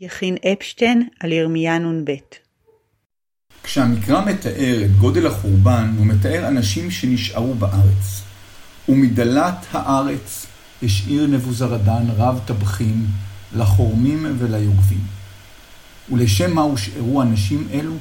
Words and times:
יכין 0.00 0.36
אפשטיין 0.52 1.08
על 1.20 1.32
ירמיה 1.32 1.78
נ"ב 1.78 2.12
כשהמקרא 3.62 4.24
מתאר 4.24 4.84
את 4.84 4.96
גודל 4.96 5.26
החורבן, 5.26 5.94
הוא 5.98 6.06
מתאר 6.06 6.48
אנשים 6.48 6.90
שנשארו 6.90 7.54
בארץ. 7.54 8.22
ומדלת 8.88 9.66
הארץ 9.72 10.46
השאיר 10.82 11.26
נבוזרדן 11.26 12.06
רב 12.16 12.40
טבחים 12.46 13.06
לחורמים 13.56 14.36
וליוגבים. 14.38 15.00
ולשם 16.12 16.54
מה 16.54 16.62
הושארו 16.62 17.22
אנשים 17.22 17.68
אלו? 17.72 17.94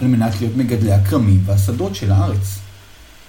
על 0.00 0.06
מנת 0.06 0.40
להיות 0.40 0.56
מגדלי 0.56 0.92
הכרמים 0.92 1.40
והשדות 1.44 1.94
של 1.94 2.12
הארץ. 2.12 2.58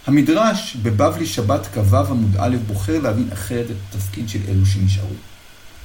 המדרש 0.08 0.76
בבבלי 0.76 1.26
שבת 1.26 1.68
כ"ו 1.74 1.98
עמוד 1.98 2.36
א' 2.40 2.58
בוחר 2.68 3.00
להבין 3.00 3.30
אחרת 3.34 3.66
את 3.72 3.76
התפקיד 3.90 4.30
של 4.30 4.40
אלו 4.48 4.66
שנשארו. 4.66 5.16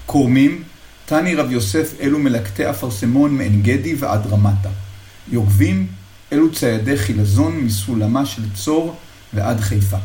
כורמים, 0.06 0.62
תני 1.10 1.34
רב 1.34 1.50
יוסף 1.50 1.95
אלו 2.00 2.19
מלקטי 2.19 2.70
אפרסמון 2.70 3.34
מעין 3.34 3.62
גדי 3.62 3.95
ועד 3.98 4.27
רמתה. 4.27 4.68
יוגבים, 5.32 5.87
אלו 6.32 6.52
ציידי 6.52 6.96
חילזון 6.96 7.56
מסולמה 7.56 8.27
של 8.27 8.42
צור 8.55 8.96
ועד 9.32 9.60
חיפה. 9.60 9.96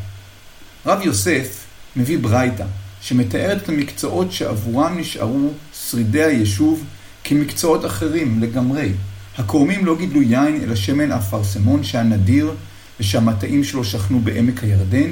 רב 0.85 1.01
יוסף 1.01 1.65
מביא 1.95 2.17
ברייתא, 2.17 2.65
שמתארת 3.01 3.63
את 3.63 3.69
המקצועות 3.69 4.31
שעבורם 4.31 4.97
נשארו 4.97 5.51
שרידי 5.89 6.23
היישוב 6.23 6.83
כמקצועות 7.23 7.85
אחרים 7.85 8.41
לגמרי. 8.41 8.91
הכורמים 9.37 9.85
לא 9.85 9.97
גידלו 9.97 10.21
יין 10.21 10.61
אלא 10.63 10.75
שמן 10.75 11.11
אפרסמון 11.11 11.83
שהיה 11.83 12.03
נדיר 12.03 12.51
ושהמטעים 12.99 13.63
שלו 13.63 13.83
שכנו 13.83 14.19
בעמק 14.19 14.63
הירדן, 14.63 15.09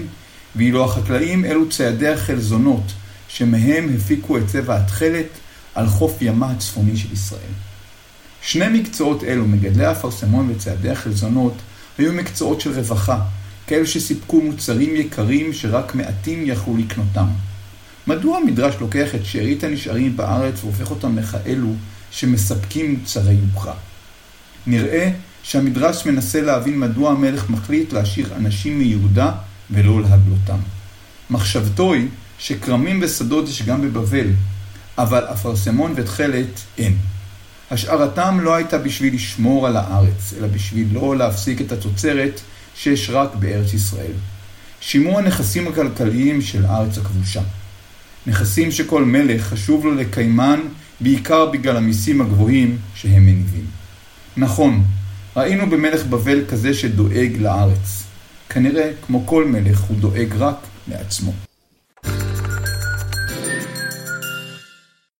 ואילו 0.55 0.85
החקלאים 0.85 1.45
אלו 1.45 1.69
ציידי 1.69 2.07
החלזונות, 2.07 2.91
שמהם 3.27 3.95
הפיקו 3.95 4.37
את 4.37 4.47
צבע 4.47 4.77
התכלת 4.77 5.42
על 5.75 5.87
חוף 5.87 6.21
ימה 6.21 6.51
הצפוני 6.51 6.97
של 6.97 7.13
ישראל. 7.13 7.53
שני 8.41 8.79
מקצועות 8.79 9.23
אלו, 9.23 9.47
מגדלי 9.47 9.85
האפרסמון 9.85 10.49
וציידי 10.51 10.89
החלזונות, 10.89 11.53
היו 11.97 12.13
מקצועות 12.13 12.61
של 12.61 12.71
רווחה, 12.71 13.19
כאלו 13.67 13.87
שסיפקו 13.87 14.41
מוצרים 14.41 14.95
יקרים 14.95 15.53
שרק 15.53 15.95
מעטים 15.95 16.43
יכלו 16.45 16.77
לקנותם. 16.77 17.27
מדוע 18.07 18.37
המדרש 18.37 18.75
לוקח 18.81 19.15
את 19.15 19.25
שארית 19.25 19.63
הנשארים 19.63 20.17
בארץ 20.17 20.63
והופך 20.63 20.89
אותם 20.89 21.17
לכאלו 21.17 21.73
שמספקים 22.11 22.93
מוצרי 22.99 23.33
יוקרה? 23.33 23.73
נראה 24.67 25.11
שהמדרש 25.43 26.05
מנסה 26.05 26.41
להבין 26.41 26.79
מדוע 26.79 27.11
המלך 27.11 27.49
מחליט 27.49 27.93
להשאיר 27.93 28.35
אנשים 28.35 28.79
מיהודה 28.79 29.31
ולא 29.71 30.01
להגלותם. 30.01 30.57
מחשבתו 31.29 31.93
היא 31.93 32.07
שכרמים 32.39 32.99
ושדות 33.03 33.49
יש 33.49 33.61
גם 33.61 33.81
בבבל, 33.81 34.27
אבל 34.97 35.23
אפרסמון 35.23 35.93
ותכלת 35.95 36.61
אין. 36.77 36.97
השארתם 37.71 38.39
לא 38.41 38.55
הייתה 38.55 38.77
בשביל 38.77 39.15
לשמור 39.15 39.67
על 39.67 39.77
הארץ, 39.77 40.33
אלא 40.37 40.47
בשביל 40.47 40.87
לא 40.91 41.17
להפסיק 41.17 41.61
את 41.61 41.71
התוצרת 41.71 42.41
שיש 42.75 43.09
רק 43.09 43.35
בארץ 43.35 43.73
ישראל. 43.73 44.11
שימור 44.81 45.19
הנכסים 45.19 45.67
הכלכליים 45.67 46.41
של 46.41 46.65
הארץ 46.65 46.97
הכבושה. 46.97 47.41
נכסים 48.27 48.71
שכל 48.71 49.05
מלך 49.05 49.43
חשוב 49.43 49.85
לו 49.85 49.95
לקיימן 49.95 50.59
בעיקר 50.99 51.45
בגלל 51.45 51.77
המיסים 51.77 52.21
הגבוהים 52.21 52.77
שהם 52.95 53.25
מניבים. 53.25 53.65
נכון, 54.37 54.83
ראינו 55.35 55.69
במלך 55.69 56.05
בבל 56.05 56.45
כזה 56.49 56.73
שדואג 56.73 57.37
לארץ. 57.39 58.03
כנראה, 58.49 58.91
כמו 59.05 59.27
כל 59.27 59.45
מלך, 59.45 59.79
הוא 59.79 59.97
דואג 59.99 60.33
רק 60.37 60.57
לעצמו. 60.87 61.33